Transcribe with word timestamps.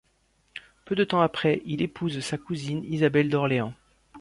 Peu 0.85 0.95
de 0.95 1.03
temps 1.03 1.21
après, 1.21 1.61
il 1.63 1.83
épouse 1.83 2.21
sa 2.21 2.39
cousine 2.39 2.83
Isabelle 2.85 3.29
d'Orléans. 3.29 3.75